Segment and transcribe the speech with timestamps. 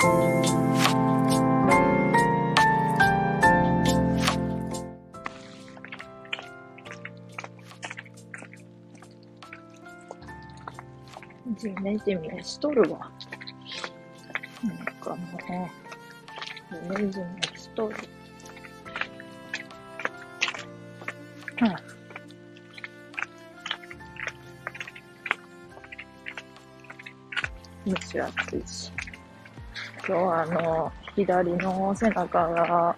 [0.00, 0.08] じ
[11.82, 13.12] めじめしとるわ。
[14.64, 17.94] なんかもう、じめじめしとる。
[21.58, 21.82] はあ
[27.86, 28.99] 蒸し暑いし。
[30.10, 32.96] 今日はあの、左の背中が、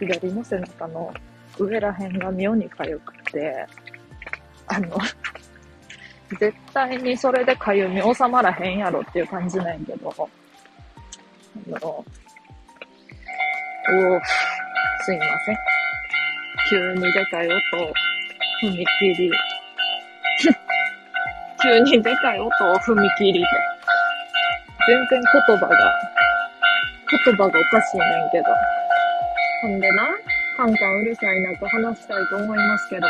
[0.00, 1.14] 左の背中の
[1.56, 3.64] 上ら辺が妙に痒くて、
[4.66, 4.98] あの、
[6.40, 10.20] 絶対にそれで痒み収まらへんやろっていう感じなんやけど、あ
[11.68, 12.04] の、おー
[15.04, 15.56] すいません。
[16.68, 17.54] 急にでかい音、
[18.64, 19.30] 踏切。
[21.62, 23.40] 急にでかい音を踏切で。
[24.88, 25.94] 全然言葉が、
[27.10, 28.44] 言葉がおかしいねんけど。
[29.62, 30.08] ほんでな、
[30.56, 33.08] カンカンうるさい中話したいと思いますけども、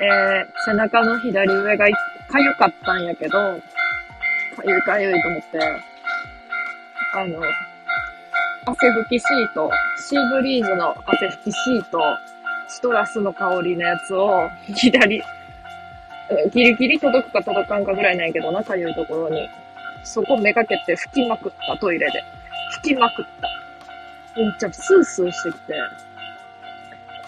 [0.00, 1.86] えー、背中の左上が
[2.28, 5.58] かゆかったんやけど、かゆいかゆいと思って、
[7.14, 7.40] あの、
[8.66, 12.00] 汗拭きシート、シーブリーズの汗拭きシート、
[12.68, 15.22] シトラスの香りのやつを、左、
[16.52, 19.48] ギリギリ届くか届かんかぐらいなんやけどな、かゆいところに。
[20.02, 22.39] そこめがけて拭きまくった、トイレで。
[22.82, 23.48] きまくった。
[24.40, 25.74] めっちゃスースーしてきて、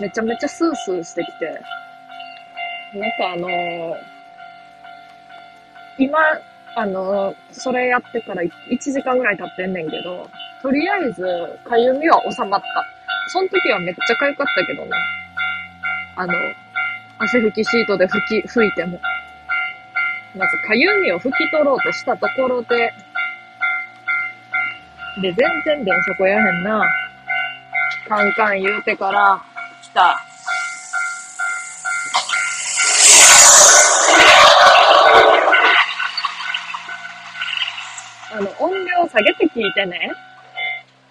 [0.01, 1.61] めちゃめちゃスースーしてきて、
[2.99, 3.97] なんかあのー、
[5.99, 6.19] 今、
[6.77, 10.29] あのー、それやってから1時間ぐらい経ってんねんけど、
[10.63, 11.23] とりあえず、
[11.65, 12.85] かゆみは収まった。
[13.29, 14.97] その時はめっちゃかゆかったけどな。
[16.17, 16.33] あの、
[17.19, 19.01] 汗拭きシートで拭き、拭いても。
[20.37, 22.93] まず、かゆみを拭き取ろうとしたところで、
[25.21, 26.83] で、全然電飾やへんな。
[28.09, 29.43] カンカン言うてから、
[29.83, 30.19] 来た。
[38.35, 40.11] あの、音量下げて聞いてね。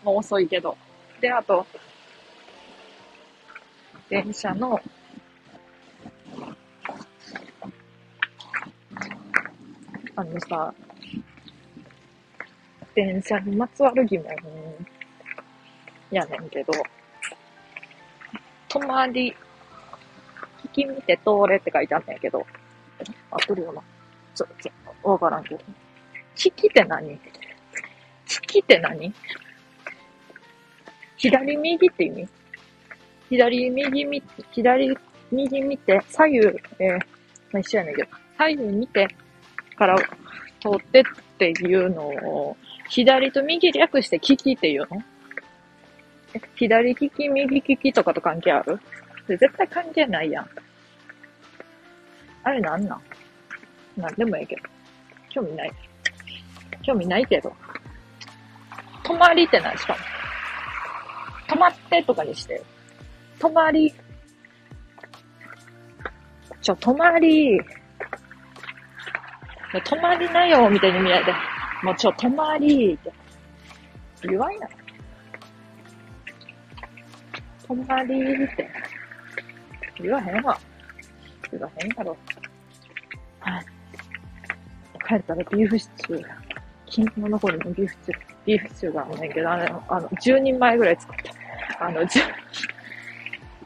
[0.03, 0.75] もう遅いけど。
[1.19, 1.67] で、あと、
[4.09, 4.81] 電車の、
[10.15, 10.73] あのさ、
[12.95, 14.27] 電車にまつわる疑問。
[16.11, 16.73] やねんけど、
[18.67, 19.33] 止まり、
[20.65, 22.45] 聞き見て通れって書いてあんねんけど、
[23.31, 23.81] あ、来るよな。
[24.35, 25.61] ちょ、ちょ、わからんけど。
[26.35, 27.17] 聞きって何？
[28.27, 29.13] 聞きって何？
[31.17, 32.27] 左右って意味？
[33.29, 33.95] 左右見、左
[35.31, 36.47] 右見て、左右、
[36.79, 37.05] えー、ま
[37.53, 39.07] あ、一緒やねんけど、左右見て
[39.77, 40.03] から通
[40.75, 41.03] ってっ
[41.37, 42.57] ていうのを、
[42.91, 45.01] 左と右略して聞きっていうの？
[46.33, 48.77] え左利き、右利きとかと関係ある？
[49.27, 50.49] 絶対関係ないやん。
[52.43, 53.01] あれなんなん？
[53.95, 54.61] なんでもええけど。
[55.29, 55.71] 興味ない。
[56.83, 57.53] 興味ないけど。
[59.05, 59.99] 泊まりって何しかも。
[61.47, 62.61] 泊まってとかにして
[63.39, 63.93] 泊まり。
[66.61, 67.57] ちょ、泊まり。
[69.85, 71.33] 泊まりなよ、みたいに見られて。
[71.83, 73.11] もうちょ、泊まりって。
[74.23, 74.69] 言わんや
[77.67, 78.69] 泊まりって。
[79.99, 80.59] 言わへんわ。
[81.51, 82.17] 言わへんやろ。
[83.39, 83.65] はい。
[85.07, 86.25] 帰ったらビーフシチュー。
[86.87, 91.17] 昨日の頃のビーフシチュー、ビーフシチューがあんねんけど、あの、あの、10人前ぐらい作っ
[91.77, 91.85] た。
[91.85, 92.21] あの、10、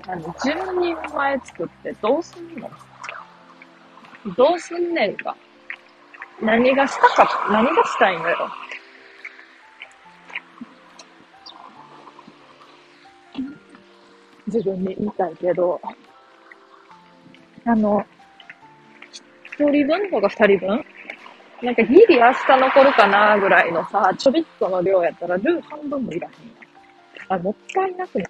[0.08, 2.70] あの、10人前作ってどうすんの
[4.38, 5.36] どうすんねんか。
[6.42, 8.38] 何がしたか、何がしたいのよ。
[14.48, 15.82] 自分で言いたいけど、
[17.66, 18.06] あの、
[19.44, 20.86] 一人分とか二人分？
[21.64, 26.34] なんかギリ明日残るかなぐらいのさ、ちょびっとの量やったらルー半分もいらへん。
[27.30, 28.28] あ、もったいなくない？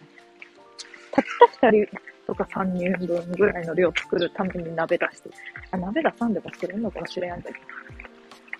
[1.11, 1.25] たっ
[1.59, 5.29] た二人とか三人分ぐらいの量作るために鍋出して。
[5.71, 7.55] あ、鍋出さんでも作れんのかもしれんけど。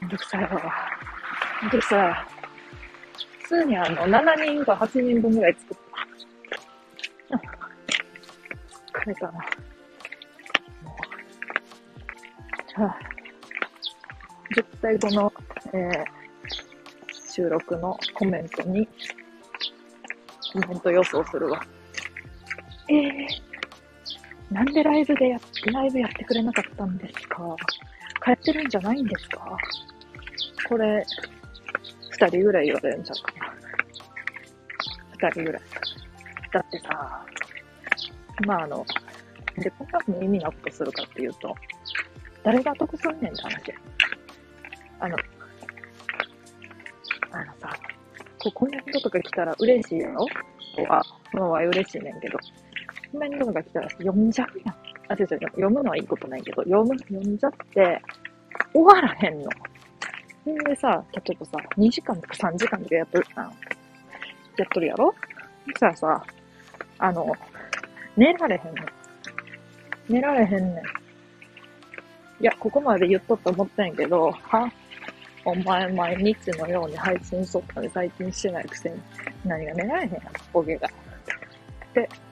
[0.01, 0.49] めんどくさいわ。
[1.61, 2.13] めんどくさい。
[3.43, 5.85] 普通にあの、7人か8人分ぐらい作った。
[8.99, 9.31] 疲れたな。
[9.33, 10.97] も
[12.77, 12.81] う。
[12.81, 12.99] はあ、
[14.55, 15.33] 絶対この、
[15.73, 16.03] えー、
[17.31, 18.87] 収録のコメントに、
[20.53, 21.61] コメント予想するわ。
[22.89, 23.27] えー、
[24.51, 25.39] なんでライブでや、
[25.73, 27.55] ライブやってくれなかったんですか？
[28.23, 29.57] 帰ってるんじゃないんですか？
[30.69, 31.05] これ、
[32.11, 33.53] 二人ぐらい言われるんちゃうかな。
[35.29, 35.61] 二人ぐらい。
[36.53, 37.25] だってさ、
[38.45, 38.85] まああの、
[39.57, 41.55] で、こんな無意味なことするかっていうと、
[42.43, 43.73] 誰が得すんねんって話。
[44.99, 45.17] あの、
[47.31, 47.77] あのさ、
[48.39, 50.25] こうコメントとか来たら嬉しいやろ？
[50.75, 51.03] とは、
[51.33, 52.37] まあ嬉しいねんけど、
[53.15, 54.75] コメントとか来たら読んじゃうやん。
[55.07, 58.01] あ、違う違う、読むのはいいことないけど、読む、読んじゃって、
[58.73, 59.49] 終わらへんの。
[60.51, 63.41] んでさ、例えばさ、2時間とか3時間とかやっとる、あ
[64.57, 65.15] やっとるやろ？
[65.67, 66.25] そしたらさ、
[66.99, 67.33] あの、
[68.17, 68.85] 寝られへんの。
[70.09, 70.75] 寝られへんねん。
[70.75, 70.81] い
[72.41, 74.69] や、ここまで言っとって思ったんやけど、は？
[75.47, 78.99] お前毎日のように配信しとったで最近してないくせに、
[79.45, 80.21] 何が寝られへんやん、
[80.51, 80.89] ボケが。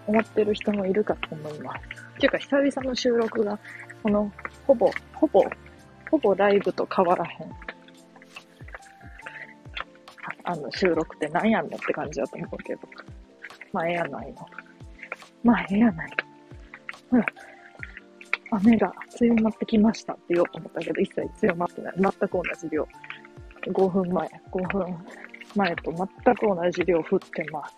[0.07, 1.79] 思ってる人もいるかと思います。
[2.15, 3.59] っていうか、久々の収録が、
[4.01, 4.31] この、
[4.67, 5.43] ほぼ、ほぼ、
[6.11, 7.51] ほぼライブと変わらへん。
[10.45, 12.81] あの、収録って何やんのって感じだと思うけど。
[13.71, 14.45] まあ、ええやないの。
[15.43, 16.11] まあ、ええやない。
[17.09, 17.25] ほら、
[18.51, 21.93] 雨が強まってきましたって言おうと思ったけど、一切強まってない。
[21.97, 22.87] 全く同じ量。
[23.67, 25.05] 5分前、5分
[25.55, 27.75] 前と全く同じ量降ってます。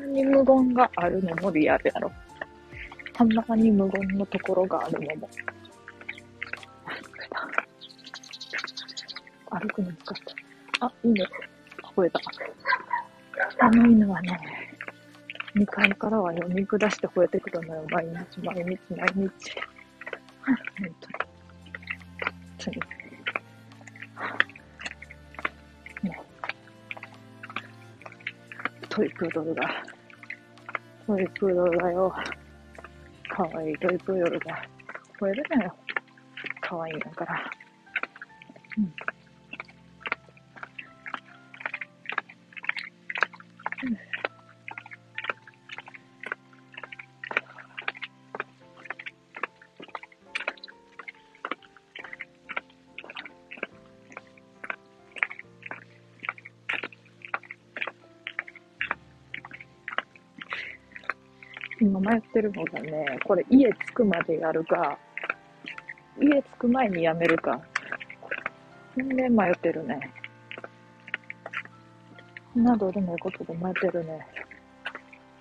[0.00, 2.10] たまに無言があるのもリアルやろ。
[3.12, 5.28] たまに無言のところがあるのも。
[9.50, 10.16] 歩くの難しかっ
[10.80, 10.86] た。
[10.86, 11.26] あ、犬、
[11.94, 12.20] 吠えた。
[13.58, 14.38] あの犬はね、
[15.54, 17.84] 2階からは読み下して吠えてくるのよ。
[17.90, 19.54] 毎日、毎日、毎日。
[20.46, 20.88] 本当に。
[20.88, 20.94] 本
[22.58, 22.80] 当に。
[28.90, 29.62] トイプードルが、
[31.10, 32.14] トイプードルだよ。
[33.30, 34.64] かわいいトイプードルが、
[35.18, 35.74] 吠えるなよ。
[36.60, 37.50] かわいいだから。
[38.78, 38.94] うん。
[62.00, 64.98] 迷ってるのがね、これ家着くまでやるか、
[66.20, 67.60] 家着く前にやめるか。
[69.00, 70.12] んで迷ってるね。
[72.54, 74.26] などでもいいことで迷ってるね。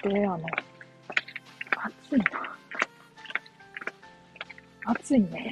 [0.04, 0.46] で、あの、
[1.76, 2.26] 暑いな。
[4.86, 5.50] 暑いね。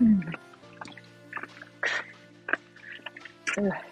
[0.00, 0.08] うん。
[0.08, 0.12] う
[3.68, 3.85] ん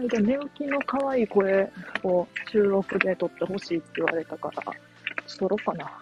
[0.00, 1.70] なんか寝起きの可愛い声
[2.04, 4.72] を収録で撮ってほしいって言われたから、
[5.38, 5.92] 撮ろうかな。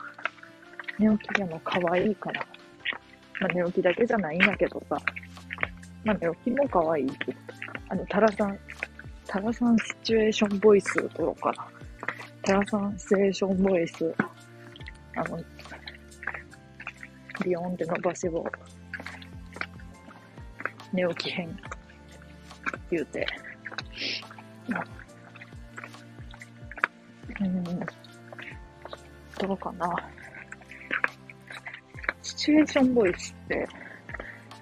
[1.00, 2.46] 寝起きでも可愛いから。
[3.40, 4.96] まあ寝起きだけじゃないんだけどさ。
[6.04, 7.38] まあ寝起きも可愛いけど。
[7.88, 8.56] あの、タラさん、
[9.26, 11.66] タラさんシチュエーションボイス撮ろうかな。
[12.42, 14.14] タラさんシチュエーションボイス、
[15.16, 15.42] あの、
[17.44, 18.46] ビヨンって伸ばし棒。
[20.92, 21.58] 寝起き編。
[22.92, 23.26] 言うて。
[27.40, 27.80] うん。
[29.38, 29.94] どうかな。
[32.22, 33.68] シチュエーションボイスって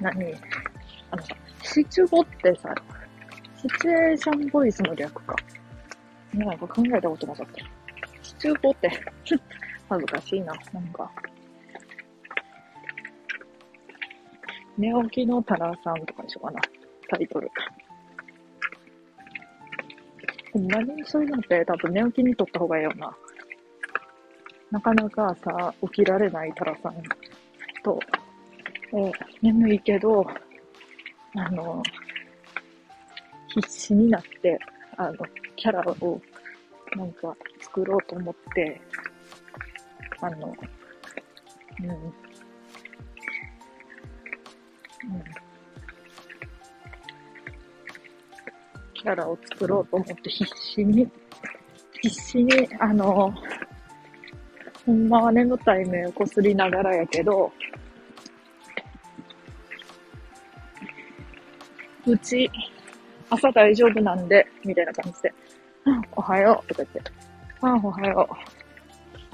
[0.00, 0.34] 何、
[1.10, 1.22] あの、
[1.62, 2.74] シチュボってさ、
[3.56, 5.34] シチュエーションボイスの略か。
[6.34, 7.60] なんか考えたことなかった。
[8.22, 8.90] シチュボって、
[9.88, 11.10] 恥ずかしいな、なんか。
[14.76, 16.60] 寝起きのタラさんとかにしようかな。
[17.08, 17.50] タイトル。
[20.56, 23.14] ほんまにそういうのって多分寝起きにとった方がいいよな。
[24.70, 26.94] なかなかさ、起きられないタラさん
[27.84, 28.00] と、
[28.94, 30.26] え眠いけど、
[31.34, 31.82] あの、
[33.48, 34.58] 必死になって、
[34.96, 35.16] あの、
[35.56, 36.20] キャラを
[36.96, 38.80] なんか作ろうと思って、
[40.22, 40.56] あの、
[41.80, 42.25] うん、
[49.06, 51.08] キャラを作ろうと思って必死に、
[52.02, 53.32] 必死に、あの、
[54.84, 57.52] ほんまは眠たい目をこすりながらやけど、
[62.04, 62.50] うち、
[63.30, 65.32] 朝大丈夫なんで、みたいな感じで、
[66.16, 67.12] おはよう、とか言って、
[67.60, 68.28] ああ、おはよ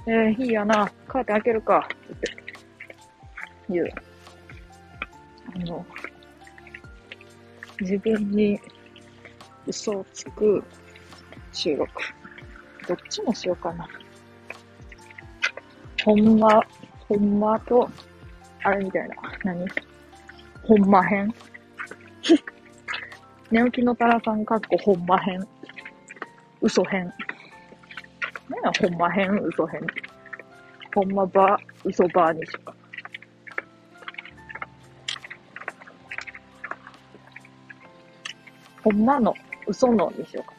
[0.07, 0.11] う。
[0.11, 2.37] えー、いいやな、カーテン開けるか、って
[3.71, 3.88] 言う。
[5.57, 5.87] あの、
[7.81, 8.61] 自分に
[9.66, 10.62] 嘘をつく
[11.52, 11.90] 収録。
[12.88, 13.88] どっちもしようかな。
[16.04, 16.61] ほんま、
[17.09, 17.88] ほんまと、
[18.64, 19.16] あれみたいな。
[19.45, 19.66] 何？
[20.64, 21.35] ほんま編
[23.50, 25.47] 寝起きのタラさんかっこほんま編。
[26.61, 27.12] 嘘編。
[28.49, 29.81] 何やほんま編、嘘編。
[30.95, 32.75] ほんまば、嘘ばにしようか。
[38.85, 39.35] ほんまの、
[39.73, 40.55] 嘘のにしようか？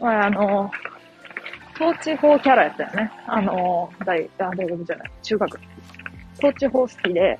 [0.00, 0.06] うん。
[0.06, 0.70] あの、
[1.74, 3.10] 統治法キャラやったよね。
[3.26, 5.58] あの、大、あ、大学じゃない、中学。
[6.36, 7.38] 統治法好きで、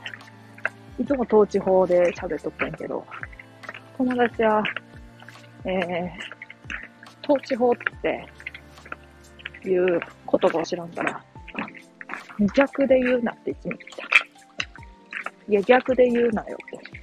[0.99, 3.05] いつも統治法で喋っとったんやけど、
[3.99, 4.65] 友達は、
[5.67, 6.11] えー、
[7.25, 8.27] 統治法って
[9.69, 10.01] いう言
[10.51, 11.23] 葉を知らんから、
[12.57, 13.73] 逆で言うなっていつも。
[15.49, 16.95] いや、逆で言うなよって。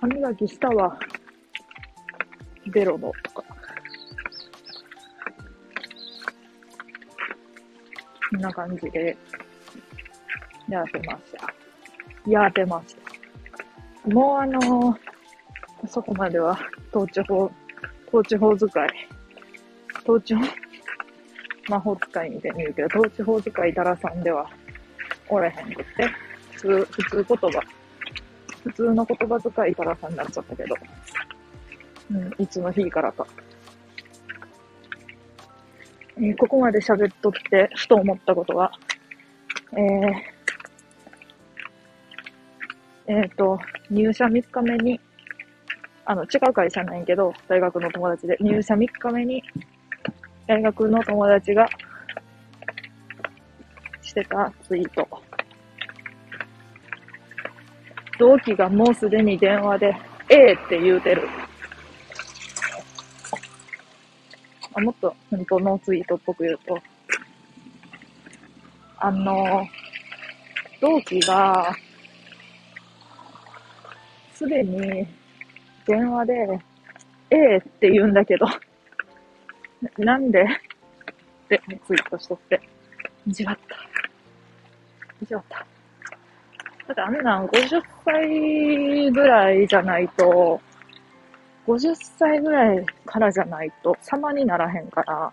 [0.00, 0.98] 歯磨きしたわ。
[2.70, 3.44] ベロのとか。
[8.30, 9.16] こんな感じで、
[10.68, 12.30] やってました。
[12.30, 14.10] やってました。
[14.10, 15.07] もうあのー、
[15.98, 16.56] そこまでは、
[16.92, 17.50] 統治法、
[18.06, 18.88] 統治法使い、
[20.04, 20.44] 統治法、
[21.68, 24.48] 魔法使いみたいに言うけど、統治法使いだらさんでは
[25.28, 26.08] おれへんくって、
[26.52, 27.60] 普通、普通言葉、
[28.62, 30.76] 普通の言葉遣いだらさんになっちゃったけど、
[32.12, 33.26] うん、いつの日からか。
[36.16, 38.70] えー、ここまで喋っとって、ふと思ったことは、
[39.72, 40.38] えー、
[43.08, 43.58] えっ、ー、と、
[43.90, 45.00] 入社3日目に、
[46.10, 49.42] あの、違う会社なんやけど、大学の友達で、入社3日目に、
[50.46, 51.68] 大学の友達が
[54.00, 55.06] してたツイート。
[58.18, 59.94] 同期がもうすでに電話で、
[60.30, 61.28] ええって言うてる。
[64.72, 66.78] あ、もっと、本当のツイートっぽく言うと、
[68.96, 69.62] あの、
[70.80, 71.76] 同期が、
[74.32, 75.17] すでに
[75.88, 76.60] 電話で、
[77.30, 78.46] ええって言うんだけど、
[79.96, 80.44] なんで？
[80.44, 80.46] っ
[81.48, 82.60] てツイートしとって、
[83.26, 83.76] 意地悪った。
[85.22, 85.58] 意地悪った。
[86.88, 90.60] だってあんなん50歳ぐらいじゃないと、
[91.66, 95.32] 50歳ぐらいからじゃないと様にならへんから、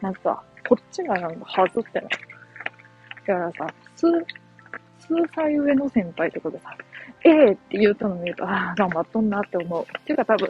[0.00, 2.08] なんか、こっちがなんかはずってな。
[2.08, 2.18] だ
[3.26, 4.06] からさ、数、
[4.98, 6.76] 数歳上の先輩とかでさ、
[7.24, 9.86] ええって言うとの見ると、ああ、頑張っとんなって思う。
[10.04, 10.48] ていうか多分、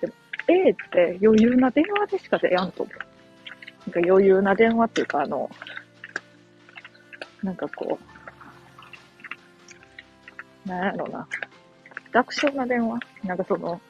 [0.00, 0.12] でも、
[0.48, 3.90] ええって余裕な電話でしか出やんと思う。
[3.90, 5.50] なんか余裕な電話っていうか、あの、
[7.42, 7.98] なんかこ
[10.64, 11.28] う、なんやろな。
[12.12, 13.80] 楽勝な電話なんかその、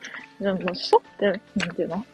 [0.40, 2.04] でも、しょって、なんていうの？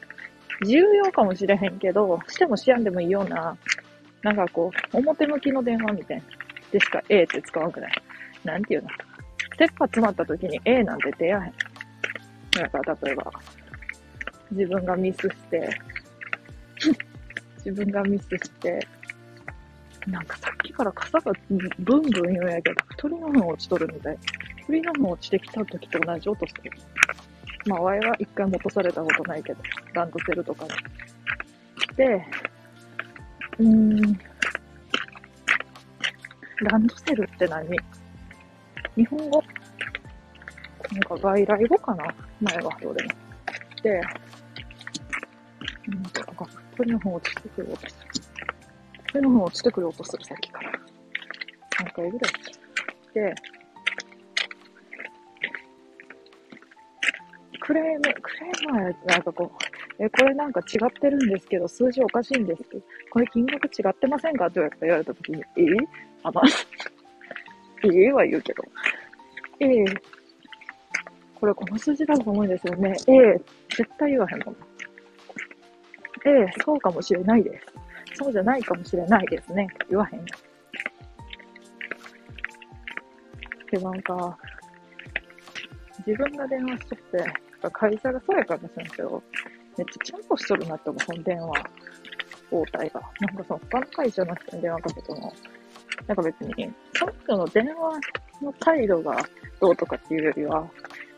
[0.66, 3.56] 重要かもしれへんけど、してもしやんでもいいような、
[4.22, 6.22] なんかこう、表向きの電話みたいな。
[6.70, 7.92] でしか A って使わなくない。
[8.44, 8.88] なんていうの？
[9.62, 11.52] 切羽詰まった時に A なんて出やへん。
[12.50, 13.32] だから例えば、
[14.50, 15.70] 自分がミスして、
[17.64, 18.84] 自分がミスして、
[20.08, 24.18] なんかさっきから傘がブンブン言うんやけど、鳥の糞落ちとるみたい。
[24.66, 26.76] 鳥の糞落ちてきた時と同じ音してる。
[27.66, 29.62] まあ、ワイは一回も落とされたことないけど、
[29.94, 30.70] ランドセルとかに。
[31.94, 32.26] で、
[33.60, 34.18] うーん、
[36.62, 37.68] ランドセルって何？
[38.94, 39.42] 日本語？
[40.92, 42.04] なんか外来語かな？
[42.40, 43.10] 前は、どれも。
[43.82, 46.02] で、なん
[46.36, 46.46] か、
[46.76, 47.92] 鳥の方落ちてくる音する。
[49.12, 50.70] 鳥の方落ちてくる音する、さっきから。
[51.80, 52.32] 3回ぐらい？
[53.14, 53.34] で、
[57.60, 58.08] クレーム、ク
[58.40, 59.52] レームは、なんかこ
[59.98, 64.46] う、え、これなんか違ってるんですけど、数字おかしいんですけど、これ金額違ってませんか？
[64.46, 65.62] って言われたときに、え？
[65.62, 65.76] ー、
[66.24, 66.44] あ、まあ、
[67.84, 68.04] え？
[68.08, 68.62] えは言うけど、
[69.60, 69.84] ええ？
[71.42, 72.94] これこの数字だと思うんですよね。
[73.08, 74.56] ええ絶対言わへんもん。
[76.24, 77.66] ええそうかもしれないです。
[78.14, 79.66] そうじゃないかもしれないですね。
[79.90, 80.24] 言わへん。
[80.24, 80.32] で、
[83.82, 84.38] なんか、
[86.06, 87.24] 自分が電話しとって、
[87.72, 89.20] 会社がそうやからですんけど、
[89.76, 91.54] めっちゃちゃんとしとるなって思う、その電話、
[92.52, 93.02] 応対が。
[93.18, 95.34] なんかその他の会社の人に電話かけても、
[96.06, 97.98] なんか別に、その人の電話
[98.40, 99.16] の態度が
[99.60, 100.70] どうとかっていうよりは、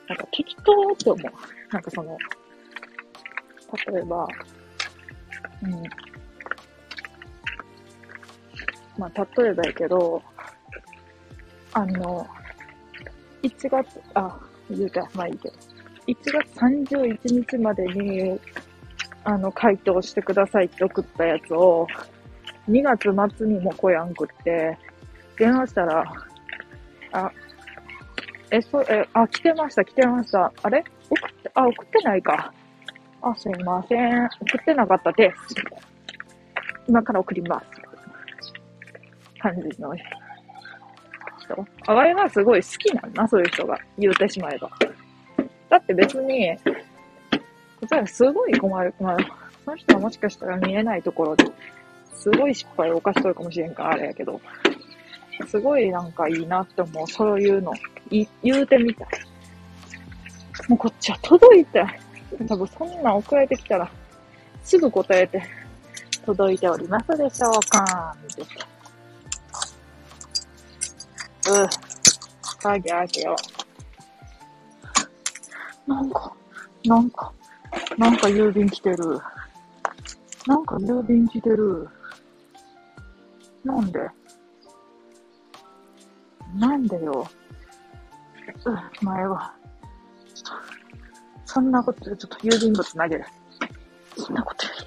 [0.08, 1.32] なんか適当って思う。
[1.72, 2.16] なんかその、
[3.92, 4.26] 例えば、
[5.62, 5.82] うん。
[8.98, 10.22] まあ、例えばやけど、
[11.72, 12.26] あの、
[13.42, 14.38] 1月、あ、
[14.70, 15.54] 言うた、まあいいけど、
[16.06, 18.40] 1月31日までに、
[19.24, 21.86] あの、回答してくださいって送ったやつを、
[22.68, 24.78] 2月末にも来やんくって、
[25.36, 26.04] 電話したら、
[27.12, 27.30] あ、
[28.54, 30.52] え、そう、え、あ、来てました、来てました。
[30.62, 30.84] あれ？
[31.10, 32.52] 送って、あ、送ってないか。
[33.20, 34.24] あ、すいません。
[34.26, 35.54] 送ってなかったです。
[36.86, 37.66] 今から送ります。
[39.40, 40.04] 感じの人？
[41.88, 43.76] あわれはすごい好きなんな、そういう人が。
[43.98, 44.70] 言うてしまえば。
[45.68, 46.56] だって別に、
[48.06, 48.94] すごい困る。
[49.00, 49.16] まあ、
[49.64, 51.44] その人はもしかしたら見えないところで、
[52.14, 54.40] すごい失敗を犯しとるかもしれんからあれやけど、
[55.48, 57.06] すごいなんかいいなって思う。
[57.06, 57.72] そういうの、
[58.10, 59.08] い言うてみたい。
[60.68, 61.84] もうこっちは届いて、
[62.48, 63.90] 多分そんなん送られてきたら、
[64.62, 65.42] すぐ答えて、
[66.24, 68.46] 届いておりますでしょうかみたい
[71.52, 71.62] な。
[71.62, 71.68] うん。
[72.60, 73.36] 鍵開けよ
[75.86, 75.90] う。
[75.90, 76.32] なんか、
[76.84, 77.32] なんか、
[77.98, 79.18] なんか郵便来てる。
[80.46, 81.88] なんか郵便来てる。
[83.64, 84.00] なんで？
[86.54, 87.28] なんでよ。
[88.64, 89.54] うん、前は。
[91.44, 93.24] そんなことでちょっと郵便物投げる。
[94.16, 94.86] そんなことより、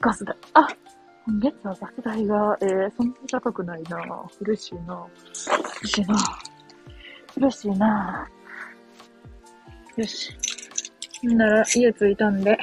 [0.00, 0.36] ガス代。
[0.54, 0.68] あ
[1.26, 3.98] 今月はガス代が、えー、そんなに高くないな
[4.40, 5.06] 嬉しいな
[5.80, 6.16] 嬉しいな
[7.36, 8.28] 嬉しいな
[9.96, 10.36] よし。
[11.26, 12.58] んなら、家着いたんで、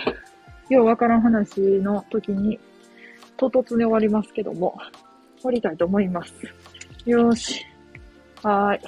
[0.69, 2.59] ようわからん話の時に、
[3.37, 4.77] 唐突に終わりますけども、
[5.37, 6.33] 終わりたいと思います。
[7.05, 7.65] よーし。
[8.43, 8.81] はい。